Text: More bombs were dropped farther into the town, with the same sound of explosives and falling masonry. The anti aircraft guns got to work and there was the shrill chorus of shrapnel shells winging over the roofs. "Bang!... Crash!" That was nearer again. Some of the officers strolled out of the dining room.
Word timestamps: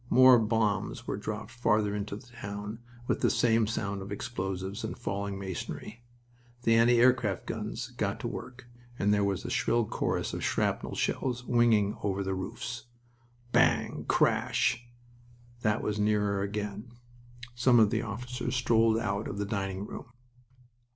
More 0.09 0.39
bombs 0.39 1.05
were 1.05 1.15
dropped 1.15 1.51
farther 1.51 1.93
into 1.93 2.15
the 2.15 2.25
town, 2.25 2.79
with 3.05 3.21
the 3.21 3.29
same 3.29 3.67
sound 3.67 4.01
of 4.01 4.11
explosives 4.11 4.83
and 4.83 4.97
falling 4.97 5.37
masonry. 5.37 6.01
The 6.63 6.73
anti 6.73 6.97
aircraft 6.99 7.45
guns 7.45 7.89
got 7.91 8.19
to 8.21 8.27
work 8.27 8.65
and 8.97 9.13
there 9.13 9.23
was 9.23 9.43
the 9.43 9.51
shrill 9.51 9.85
chorus 9.85 10.33
of 10.33 10.43
shrapnel 10.43 10.95
shells 10.95 11.45
winging 11.45 11.97
over 12.01 12.23
the 12.23 12.33
roofs. 12.33 12.87
"Bang!... 13.51 14.05
Crash!" 14.07 14.87
That 15.61 15.83
was 15.83 15.99
nearer 15.99 16.41
again. 16.41 16.93
Some 17.53 17.79
of 17.79 17.91
the 17.91 18.01
officers 18.01 18.55
strolled 18.55 18.97
out 18.97 19.27
of 19.27 19.37
the 19.37 19.45
dining 19.45 19.85
room. 19.85 20.07